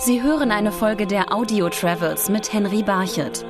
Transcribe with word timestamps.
Sie 0.00 0.22
hören 0.22 0.52
eine 0.52 0.70
Folge 0.70 1.08
der 1.08 1.32
Audio 1.34 1.68
Travels 1.68 2.28
mit 2.28 2.52
Henry 2.52 2.84
Barchet. 2.84 3.44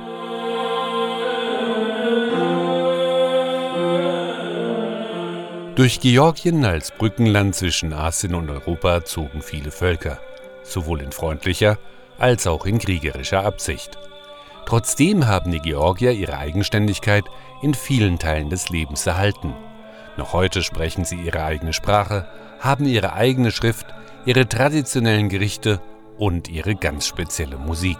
Durch 5.75 5.99
Georgien 5.99 6.65
als 6.65 6.89
Brückenland 6.89 7.53
zwischen 7.53 7.93
Asien 7.93 8.33
und 8.33 8.49
Europa 8.49 9.05
zogen 9.05 9.43
viele 9.43 9.69
Völker, 9.69 10.17
sowohl 10.63 11.01
in 11.01 11.11
freundlicher 11.11 11.77
als 12.17 12.47
auch 12.47 12.65
in 12.65 12.79
kriegerischer 12.79 13.45
Absicht. 13.45 13.99
Trotzdem 14.65 15.27
haben 15.27 15.51
die 15.51 15.59
Georgier 15.59 16.13
ihre 16.13 16.39
Eigenständigkeit 16.39 17.25
in 17.61 17.75
vielen 17.75 18.17
Teilen 18.17 18.49
des 18.49 18.69
Lebens 18.69 19.05
erhalten. 19.05 19.53
Noch 20.17 20.33
heute 20.33 20.63
sprechen 20.63 21.05
sie 21.05 21.21
ihre 21.21 21.43
eigene 21.43 21.73
Sprache, 21.73 22.27
haben 22.59 22.85
ihre 22.85 23.13
eigene 23.13 23.51
Schrift, 23.51 23.85
ihre 24.25 24.49
traditionellen 24.49 25.29
Gerichte 25.29 25.79
und 26.19 26.49
ihre 26.49 26.75
ganz 26.75 27.07
spezielle 27.07 27.57
Musik. 27.57 27.97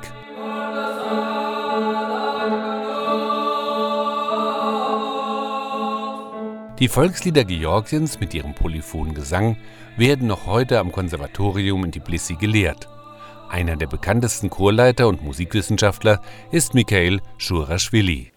Die 6.80 6.88
Volkslieder 6.88 7.44
Georgiens 7.44 8.20
mit 8.20 8.34
ihrem 8.34 8.54
polyphonen 8.54 9.14
Gesang 9.14 9.58
werden 9.98 10.28
noch 10.28 10.46
heute 10.46 10.80
am 10.80 10.92
Konservatorium 10.92 11.84
in 11.84 11.92
Tbilisi 11.92 12.36
gelehrt. 12.36 12.88
Einer 13.50 13.76
der 13.76 13.88
bekanntesten 13.88 14.50
Chorleiter 14.50 15.08
und 15.08 15.24
Musikwissenschaftler 15.24 16.22
ist 16.52 16.76
Mikhail 16.76 17.20
Shuraschwili. 17.38 18.32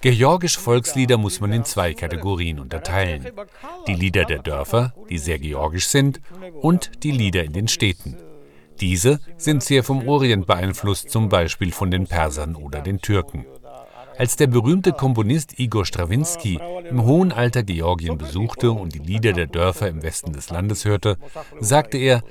Georgische 0.00 0.60
Volkslieder 0.60 1.16
muss 1.16 1.40
man 1.40 1.52
in 1.52 1.64
zwei 1.64 1.94
Kategorien 1.94 2.60
unterteilen. 2.60 3.30
Die 3.86 3.94
Lieder 3.94 4.24
der 4.24 4.40
Dörfer, 4.40 4.92
die 5.08 5.18
sehr 5.18 5.38
georgisch 5.38 5.88
sind, 5.88 6.20
und 6.60 7.02
die 7.02 7.12
Lieder 7.12 7.44
in 7.44 7.52
den 7.52 7.68
Städten. 7.68 8.16
Diese 8.80 9.20
sind 9.36 9.62
sehr 9.62 9.84
vom 9.84 10.08
Orient 10.08 10.46
beeinflusst, 10.46 11.10
zum 11.10 11.28
Beispiel 11.28 11.72
von 11.72 11.90
den 11.90 12.06
Persern 12.06 12.56
oder 12.56 12.80
den 12.80 13.00
Türken. 13.00 13.46
Als 14.18 14.36
der 14.36 14.46
berühmte 14.46 14.92
Komponist 14.92 15.58
Igor 15.58 15.86
Strawinski 15.86 16.60
im 16.88 17.04
hohen 17.04 17.32
Alter 17.32 17.62
Georgien 17.62 18.18
besuchte 18.18 18.70
und 18.70 18.94
die 18.94 18.98
Lieder 18.98 19.32
der 19.32 19.46
Dörfer 19.46 19.88
im 19.88 20.02
Westen 20.02 20.32
des 20.32 20.50
Landes 20.50 20.84
hörte, 20.84 21.16
sagte 21.60 21.96
er, 21.96 22.22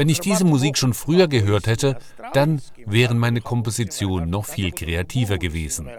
wenn 0.00 0.08
ich 0.08 0.20
diese 0.20 0.46
Musik 0.46 0.78
schon 0.78 0.94
früher 0.94 1.28
gehört 1.28 1.66
hätte, 1.66 1.98
dann 2.32 2.62
wären 2.86 3.18
meine 3.18 3.42
Kompositionen 3.42 4.30
noch 4.30 4.46
viel 4.46 4.72
kreativer 4.72 5.36
gewesen. 5.36 5.90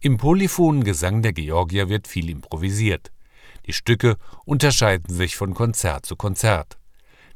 Im 0.00 0.16
polyphonen 0.16 0.82
Gesang 0.82 1.22
der 1.22 1.32
Georgier 1.32 1.88
wird 1.88 2.08
viel 2.08 2.30
improvisiert. 2.30 3.12
Die 3.68 3.72
Stücke 3.72 4.16
unterscheiden 4.44 5.14
sich 5.14 5.36
von 5.36 5.54
Konzert 5.54 6.04
zu 6.04 6.16
Konzert. 6.16 6.78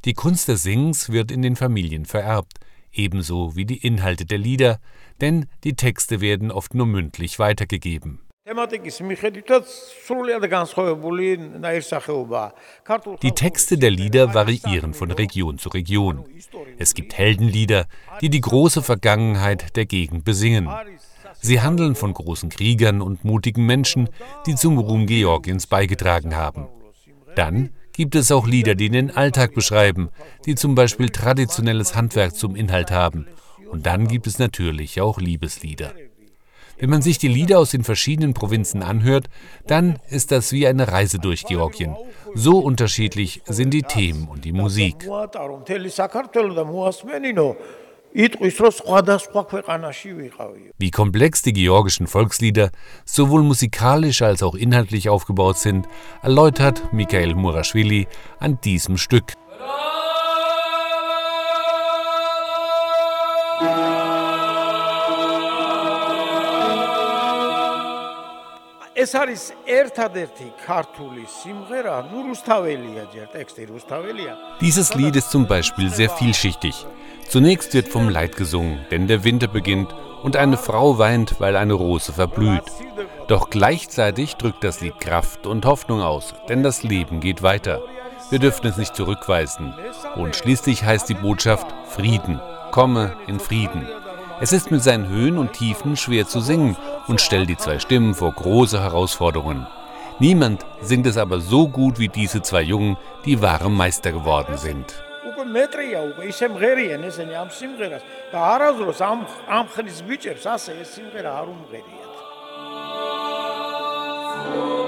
Die 0.05 0.15
Kunst 0.15 0.49
des 0.49 0.65
Singens 0.65 1.11
wird 1.11 1.31
in 1.31 1.43
den 1.43 1.55
Familien 1.55 2.05
vererbt, 2.05 2.59
ebenso 2.95 3.57
wie 3.57 3.67
die 3.67 3.79
Inhalte 3.79 4.25
der 4.25 4.39
Lieder, 4.39 4.81
denn 5.21 5.47
die 5.65 5.75
Texte 5.75 6.21
werden 6.21 6.51
oft 6.51 6.75
nur 6.75 6.87
mündlich 6.87 7.39
weitergegeben. 7.39 8.21
Die 13.23 13.33
Texte 13.33 13.79
der 13.79 13.91
Lieder 13.91 14.35
variieren 14.35 14.93
von 14.93 15.11
Region 15.11 15.59
zu 15.59 15.69
Region. 15.71 16.25
Es 16.77 16.93
gibt 16.93 17.17
Heldenlieder, 17.17 17.87
die 18.21 18.29
die 18.29 18.43
große 18.43 18.83
Vergangenheit 18.83 19.75
der 19.77 19.87
Gegend 19.87 20.25
besingen. 20.25 20.69
Sie 21.41 21.63
handeln 21.63 21.95
von 21.95 22.13
großen 22.13 22.51
Kriegern 22.51 23.01
und 23.01 23.25
mutigen 23.25 23.65
Menschen, 23.65 24.11
die 24.47 24.55
zum 24.57 24.77
Ruhm 24.77 25.07
Georgiens 25.07 25.67
beigetragen 25.67 26.37
haben. 26.37 26.69
Dann 27.37 27.71
gibt 27.95 28.15
es 28.17 28.31
auch 28.31 28.47
Lieder, 28.47 28.75
die 28.75 28.91
den 28.91 29.11
Alltag 29.11 29.55
beschreiben, 29.55 30.11
die 30.45 30.55
zum 30.55 30.75
Beispiel 30.75 31.09
traditionelles 31.09 31.95
Handwerk 31.95 32.35
zum 32.35 32.57
Inhalt 32.57 32.91
haben. 32.91 33.27
Und 33.71 33.87
dann 33.87 34.09
gibt 34.09 34.27
es 34.27 34.39
natürlich 34.39 35.01
auch 35.01 35.19
Liebeslieder. 35.19 35.95
Wenn 36.79 36.91
man 36.91 37.03
sich 37.03 37.19
die 37.19 37.29
Lieder 37.29 37.61
aus 37.61 37.71
den 37.71 37.85
verschiedenen 37.85 38.35
Provinzen 38.35 38.83
anhört, 38.83 39.29
dann 39.67 40.01
ist 40.11 40.33
das 40.33 40.53
wie 40.53 40.67
eine 40.67 40.89
Reise 40.89 41.19
durch 41.19 41.45
Georgien. 41.45 41.95
So 42.35 42.59
unterschiedlich 42.59 43.43
sind 43.47 43.71
die 43.71 43.83
Themen 43.83 44.27
und 44.29 44.45
die 44.45 44.53
Musik. 44.53 45.09
Wie 50.79 50.91
komplex 50.93 51.43
die 51.43 51.53
georgischen 51.53 52.07
Volkslieder 52.07 52.71
sowohl 53.05 53.43
musikalisch 53.43 54.23
als 54.23 54.45
auch 54.45 54.55
inhaltlich 54.55 55.09
aufgebaut 55.09 55.59
sind, 55.59 55.89
erläutert 56.23 56.93
Mikhail 56.93 57.35
Muraschwili 57.35 58.07
an 58.39 58.61
diesem 58.63 58.99
Stück. 58.99 59.33
ტექსტი 73.36 73.64
რუსთაველია. 73.74 74.34
Dieses 74.62 74.94
Lied 74.96 75.16
ist 75.16 75.30
zum 75.32 75.46
Beispiel 75.48 75.90
sehr 75.90 76.10
vielschichtig. 76.10 76.76
Zunächst 77.28 77.74
wird 77.74 77.90
vom 77.90 78.10
Leid 78.10 78.36
gesungen, 78.36 78.86
denn 78.92 79.08
der 79.08 79.24
Winter 79.24 79.48
beginnt 79.48 79.94
und 80.24 80.36
eine 80.36 80.58
Frau 80.58 80.98
weint, 80.98 81.40
weil 81.40 81.56
eine 81.56 81.74
Rose 81.74 82.12
verblüht. 82.12 82.64
Doch 83.28 83.50
gleichzeitig 83.50 84.36
drückt 84.36 84.64
das 84.64 84.82
Lied 84.82 85.00
Kraft 85.00 85.46
und 85.46 85.66
Hoffnung 85.66 86.02
aus, 86.02 86.34
denn 86.50 86.64
das 86.64 86.84
Leben 86.84 87.20
geht 87.20 87.44
weiter. 87.44 87.82
Wir 88.32 88.40
dürfen 88.40 88.68
es 88.68 88.78
nicht 88.78 88.96
zurückweisen. 88.96 89.74
Und 90.16 90.36
schließlich 90.36 90.84
heißt 90.84 91.08
die 91.10 91.14
Botschaft 91.26 91.68
Frieden. 91.88 92.42
Komme 92.72 93.16
in 93.28 93.40
Frieden. 93.40 93.88
Es 94.42 94.54
ist 94.54 94.72
mit 94.72 94.84
seinen 94.84 95.08
Höhen 95.10 95.38
und 95.38 95.54
Tiefen 95.54 95.98
schwer 95.98 96.28
zu 96.28 96.40
singen 96.40 96.78
und 97.09 97.21
stellt 97.21 97.49
die 97.49 97.57
zwei 97.57 97.79
Stimmen 97.79 98.15
vor 98.15 98.33
große 98.33 98.81
Herausforderungen. 98.83 99.67
Niemand 100.19 100.65
singt 100.81 101.07
es 101.07 101.17
aber 101.17 101.41
so 101.41 101.69
gut 101.69 101.99
wie 101.99 102.09
diese 102.09 102.41
zwei 102.43 102.63
Jungen, 102.63 102.97
die 103.25 103.43
wahre 103.43 103.71
Meister 103.71 104.13
geworden 104.13 104.57
sind. 104.57 104.95
Oh. 114.57 114.84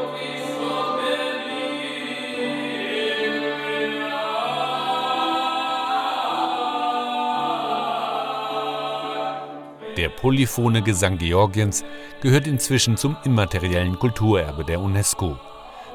Der 9.97 10.11
polyphone 10.11 10.85
Gesang 10.85 11.17
Georgiens 11.17 11.83
gehört 12.21 12.47
inzwischen 12.47 12.99
zum 12.99 13.17
immateriellen 13.25 13.99
Kulturerbe 13.99 14.63
der 14.63 14.81
UNESCO. 14.81 15.39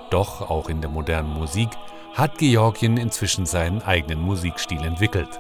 Doch 0.10 0.50
auch 0.50 0.70
in 0.70 0.82
der 0.82 0.90
modernen 0.90 1.32
Musik 1.32 1.70
hat 2.16 2.40
Georgien 2.40 2.98
inzwischen 2.98 3.46
seinen 3.46 3.84
eigenen 3.84 4.20
Musikstil 4.20 4.84
entwickelt. 4.84 5.40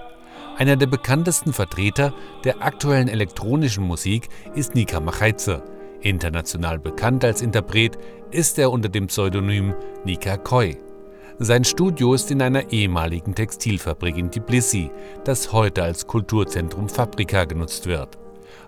Einer 0.58 0.76
der 0.76 0.86
bekanntesten 0.86 1.54
Vertreter 1.54 2.14
der 2.44 2.62
aktuellen 2.62 3.08
elektronischen 3.08 3.84
Musik 3.84 4.30
ist 4.54 4.76
Nika 4.76 5.00
Machaidze. 5.00 5.64
International 6.02 6.78
bekannt 6.78 7.26
als 7.26 7.42
Interpret 7.42 7.98
ist 8.30 8.60
er 8.60 8.72
unter 8.72 8.90
dem 8.90 9.08
Pseudonym 9.08 9.74
Nika 10.06 10.38
Koi. 10.38 10.78
Sein 11.40 11.64
Studio 11.64 12.14
ist 12.14 12.30
in 12.30 12.44
einer 12.44 12.72
ehemaligen 12.72 13.34
Textilfabrik 13.34 14.18
in 14.18 14.30
Tbilisi, 14.30 14.92
das 15.24 15.52
heute 15.52 15.82
als 15.82 16.06
Kulturzentrum 16.06 16.90
Fabrika 16.90 17.46
genutzt 17.46 17.88
wird. 17.88 18.21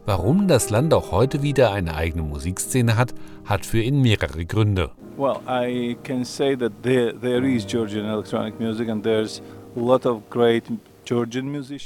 Warum 0.05 0.50
das 0.50 0.69
Land 0.69 0.94
auch 0.94 1.13
heute 1.13 1.44
wieder 1.44 1.71
eine 1.71 1.95
eigene 1.95 2.23
Musikszene 2.23 2.97
hat, 2.97 3.13
hat 3.45 3.65
für 3.65 3.79
ihn 3.79 4.01
mehrere 4.01 4.45
Gründe. 4.45 4.91
Well, 5.15 5.38
I 5.47 5.95
can 6.03 6.25
say 6.25 6.57
that 6.57 6.73
there, 6.81 7.13
there 7.17 7.47
is 7.47 7.65
Georgian 7.65 8.05
electronic 8.05 8.59
music 8.59 8.89
and 8.89 9.01
there's 9.01 9.41
a 9.77 9.79
lot 9.79 10.05
of 10.05 10.29
great 10.29 10.63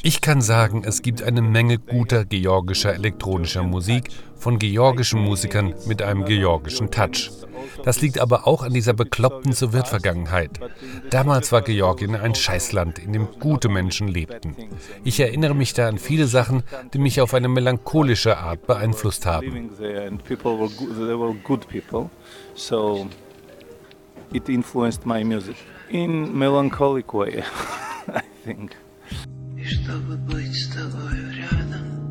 ich 0.03 0.21
kann 0.21 0.41
sagen, 0.41 0.83
es 0.85 1.01
gibt 1.01 1.23
eine 1.23 1.41
Menge 1.41 1.79
guter 1.79 2.25
georgischer 2.25 2.93
elektronischer 2.93 3.63
Musik 3.63 4.09
von 4.35 4.59
georgischen 4.59 5.21
Musikern 5.21 5.73
mit 5.87 6.01
einem 6.01 6.25
georgischen 6.25 6.91
Touch. 6.91 7.31
Das 7.83 8.01
liegt 8.01 8.19
aber 8.19 8.47
auch 8.47 8.63
an 8.63 8.73
dieser 8.73 8.93
bekloppten 8.93 9.53
Sowjetvergangenheit. 9.53 10.59
Damals 11.09 11.51
war 11.51 11.61
Georgien 11.61 12.15
ein 12.15 12.35
Scheißland, 12.35 12.99
in 12.99 13.13
dem 13.13 13.27
gute 13.39 13.69
Menschen 13.69 14.07
lebten. 14.07 14.55
Ich 15.03 15.19
erinnere 15.19 15.55
mich 15.55 15.73
da 15.73 15.87
an 15.87 15.97
viele 15.97 16.27
Sachen, 16.27 16.63
die 16.93 16.99
mich 16.99 17.19
auf 17.21 17.33
eine 17.33 17.47
melancholische 17.47 18.37
Art 18.37 18.67
beeinflusst 18.67 19.25
haben. 19.25 19.71
It 24.33 24.49
influenced 24.49 25.05
my 25.05 25.23
music 25.23 25.55
in 25.89 26.37
melancholic 26.37 27.13
way, 27.13 27.43
I 28.09 28.21
think 28.43 28.75
И 29.86 29.86
чтобы 29.86 30.16
быть 30.16 30.52
с 30.52 30.74
тобой 30.74 31.18
рядом 31.36 32.02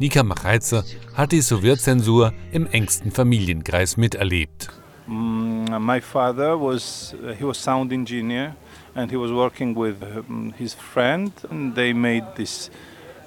Nika 0.00 0.22
Machaize 0.24 0.82
hat 1.14 1.32
die 1.32 1.42
Sowjetzensur 1.42 2.32
im 2.52 2.66
engsten 2.66 3.12
Familienkreis 3.12 3.96
miterlebt. 3.96 4.70
Mm, 5.06 5.78
my 5.78 6.00
father 6.00 6.58
was 6.58 7.14
uh, 7.22 7.34
he 7.34 7.44
was 7.44 7.58
sound 7.58 7.92
engineer 7.92 8.56
and 8.94 9.12
he 9.12 9.16
was 9.16 9.30
working 9.30 9.76
with 9.76 10.02
um, 10.02 10.54
his 10.58 10.74
friend 10.74 11.32
and 11.50 11.74
they 11.74 11.92
made 11.92 12.24
this 12.36 12.70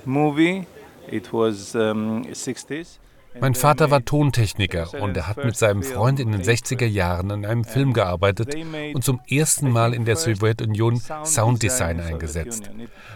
movie. 0.06 0.66
It 1.11 1.33
was 1.33 1.75
60s. 1.75 2.99
Mein 3.41 3.55
Vater 3.55 3.91
war 3.91 4.05
Tontechniker 4.05 4.89
und 5.01 5.17
er 5.17 5.29
hat 5.29 5.45
mit 5.45 5.57
seinem 5.57 5.83
Freund 5.83 6.19
in 6.19 6.33
den 6.33 6.43
60er 6.43 6.87
Jahren 6.87 7.31
an 7.31 7.45
einem 7.45 7.65
Film 7.65 7.93
gearbeitet 7.93 8.55
und 8.95 9.05
zum 9.05 9.21
ersten 9.29 9.71
Mal 9.71 9.95
in 9.95 10.05
der 10.05 10.17
Sowjetunion 10.17 11.01
Sounddesign 11.25 12.01
eingesetzt. 12.01 12.71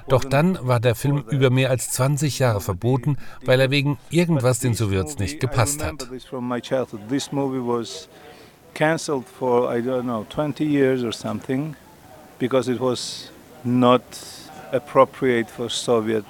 Doch 0.09 0.25
dann 0.25 0.59
war 0.63 0.81
der 0.81 0.95
Film 0.95 1.25
über 1.31 1.51
mehr 1.51 1.71
als 1.71 1.91
20 1.91 2.39
Jahre 2.39 2.61
verboten, 2.61 3.17
weil 3.45 3.59
er 3.61 3.71
wegen 3.71 3.99
irgendwas 4.11 4.61
den 4.61 4.75
Sowjets 4.75 5.19
nicht 5.19 5.41
gepasst 5.41 5.83
hat. 5.83 6.09
cancelled 8.75 9.27
for 9.27 9.71
I 9.71 9.83
don't 9.83 10.05
know 10.05 10.25
20 10.31 10.65
years 10.65 11.05
or 11.05 11.13
something 11.13 11.77
because 12.39 12.69
it 12.69 12.81
was 12.81 13.31
not 13.65 14.03
appropriate 14.73 15.51
for 15.51 15.69
Soviet 15.69 16.25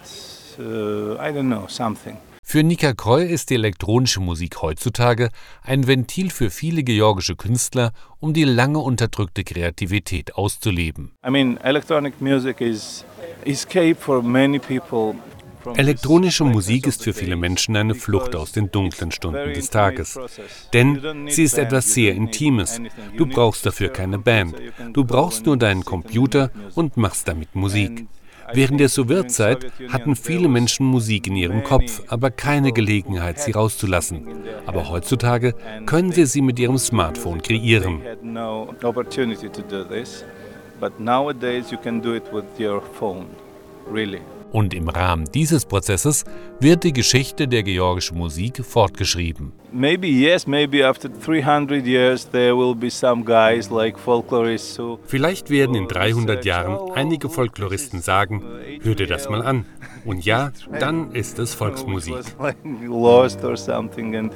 uh, 0.59 1.17
I 1.21 1.31
don't 1.33 1.49
know 1.49 1.67
something. 1.69 2.17
Für 2.45 2.63
Nika 2.65 2.93
Kroy 2.93 3.25
ist 3.25 3.51
die 3.51 3.55
elektronische 3.55 4.21
Musik 4.21 4.61
heutzutage 4.63 5.31
ein 5.63 5.87
Ventil 5.87 6.29
für 6.31 6.51
viele 6.51 6.83
georgische 6.83 7.37
Künstler, 7.37 7.93
um 8.19 8.35
die 8.35 8.45
lange 8.45 8.79
unterdrückte 8.79 9.45
Kreativität 9.45 10.35
auszuleben. 10.35 11.13
I 11.27 11.31
mean, 11.31 11.57
electronic 11.59 12.21
music 12.21 12.61
is 12.61 13.05
escape 13.47 13.95
for 13.95 14.23
many 14.23 14.59
people 14.59 15.15
Elektronische 15.77 16.45
Musik 16.45 16.87
ist 16.87 17.05
für 17.05 17.13
viele 17.13 17.37
Menschen 17.37 17.77
eine 17.77 17.95
Flucht 17.95 18.35
aus 18.35 18.53
den 18.53 18.71
dunklen 18.71 19.13
Stunden 19.13 19.55
des 19.55 19.71
Tages. 19.71 20.19
Denn 20.73 21.29
sie 21.29 21.45
ist 21.45 21.59
etwas 21.59 21.95
sehr 21.95 22.15
Intimes. 22.15 22.81
Du 23.17 23.27
brauchst 23.27 23.65
dafür 23.65 23.89
keine 23.89 24.19
Band. 24.19 24.57
Du 24.93 25.05
brauchst 25.05 25.47
nur 25.47 25.57
deinen 25.57 25.85
Computer 25.85 26.51
und 26.75 26.97
machst 26.97 27.29
damit 27.29 27.55
Musik. 27.55 28.07
Während 28.55 28.81
der 28.81 28.89
Sowjetzeit 28.89 29.67
hatten 29.89 30.17
viele 30.17 30.49
Menschen 30.49 30.87
Musik 30.87 31.27
in 31.27 31.37
ihrem 31.37 31.63
Kopf, 31.63 32.03
aber 32.09 32.31
keine 32.31 32.73
Gelegenheit, 32.73 33.39
sie 33.39 33.53
rauszulassen. 33.53 34.27
Aber 34.67 34.89
heutzutage 34.89 35.55
können 35.87 36.13
sie 36.13 36.27
sie 36.27 36.43
mit 36.43 36.59
ihrem 36.59 36.79
Smartphone 36.79 37.43
kreieren. 37.43 38.01
But 40.81 40.99
nowadays 40.99 41.71
you 41.71 41.79
can 41.79 42.03
do 42.03 42.15
it 42.15 42.25
with 42.33 42.45
your 42.59 42.83
phone, 42.99 43.27
really. 43.89 44.21
Und 44.53 44.75
im 44.75 44.89
Rahmen 44.89 45.25
dieses 45.33 45.65
Prozesses 45.65 46.25
wird 46.61 46.85
die 46.85 46.93
Geschichte 46.93 47.49
der 47.49 47.63
georgischen 47.63 48.19
Musik 48.19 48.63
fortgeschrieben. 48.65 49.53
Maybe 49.73 50.07
yes, 50.07 50.47
maybe 50.47 50.87
after 50.87 51.09
300 51.09 51.87
years 51.87 52.29
there 52.31 52.55
will 52.55 52.75
be 52.75 52.91
some 52.91 53.25
guys 53.25 53.71
like 53.71 53.99
folklorists 53.99 54.79
who 54.79 54.99
Vielleicht 55.07 55.49
werden 55.49 55.75
in 55.75 55.89
300 55.89 56.45
Jahren 56.45 56.93
einige 56.93 57.31
Folkloristen 57.31 58.03
sagen, 58.03 58.45
hör 58.83 58.95
dir 58.95 59.07
das 59.07 59.31
mal 59.31 59.43
an. 59.43 59.65
Und 60.05 60.25
ja, 60.27 60.53
dann 60.79 61.13
ist 61.13 61.39
es 61.39 61.55
Volksmusik. 61.55 62.17
Lost 62.87 63.43
or 63.45 63.57
something 63.57 64.15
and 64.15 64.33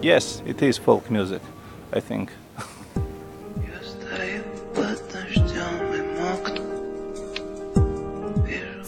yes, 0.00 0.42
it 0.44 0.60
is 0.60 0.76
folk 0.76 1.08
music, 1.08 1.40
I 1.94 2.00
think. 2.00 2.30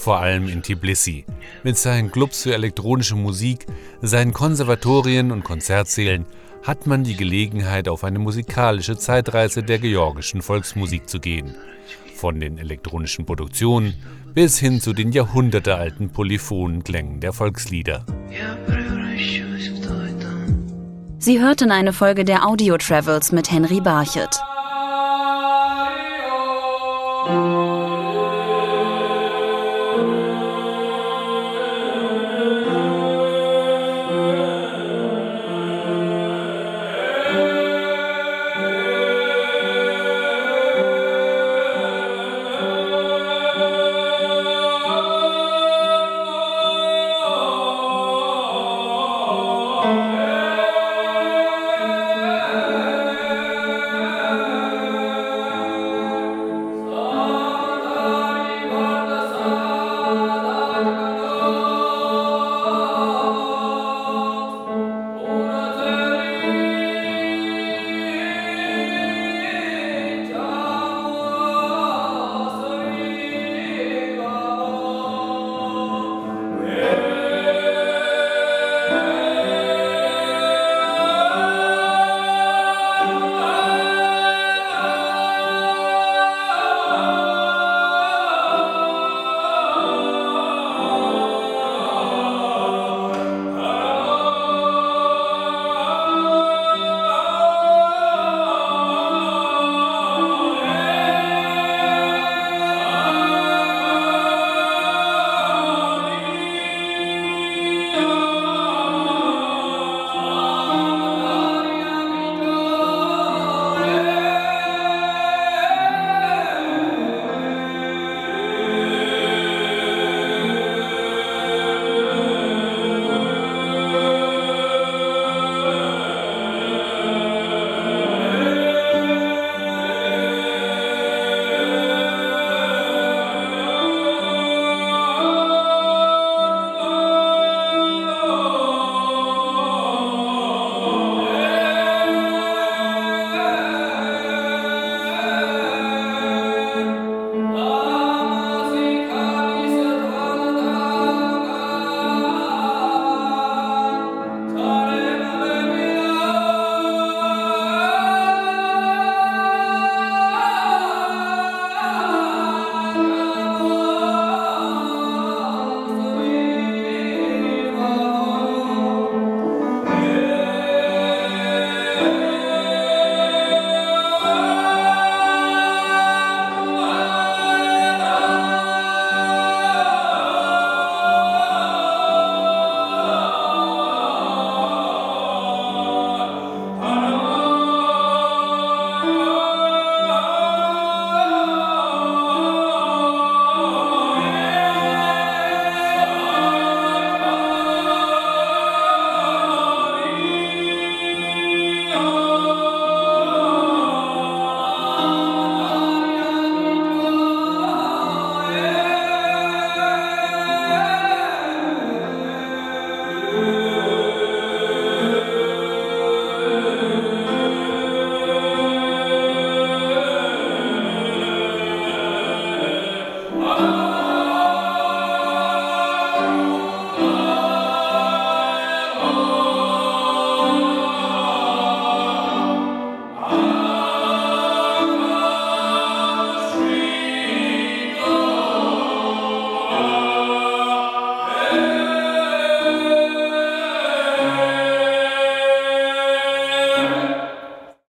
vor 0.04 0.20
allem 0.20 0.48
in 0.48 0.62
Tbilisi. 0.62 1.24
Mit 1.62 1.78
seinen 1.78 2.12
Clubs 2.12 2.42
für 2.42 2.52
elektronische 2.52 3.16
Musik, 3.16 3.64
seinen 4.02 4.34
Konservatorien 4.34 5.32
und 5.32 5.44
Konzertsälen 5.44 6.26
hat 6.62 6.86
man 6.86 7.04
die 7.04 7.16
Gelegenheit, 7.16 7.88
auf 7.88 8.04
eine 8.04 8.18
musikalische 8.18 8.98
Zeitreise 8.98 9.62
der 9.62 9.78
georgischen 9.78 10.42
Volksmusik 10.42 11.08
zu 11.08 11.20
gehen. 11.20 11.54
Von 12.16 12.38
den 12.38 12.58
elektronischen 12.58 13.24
Produktionen 13.24 13.94
bis 14.34 14.58
hin 14.58 14.78
zu 14.78 14.92
den 14.92 15.10
jahrhundertealten 15.10 16.10
polyphonen 16.10 16.84
Klängen 16.84 17.20
der 17.20 17.32
Volkslieder. 17.32 18.04
Sie 21.18 21.40
hörten 21.40 21.70
eine 21.70 21.94
Folge 21.94 22.26
der 22.26 22.46
Audio 22.46 22.76
Travels 22.76 23.32
mit 23.32 23.50
Henry 23.50 23.80
Barchet. 23.80 24.38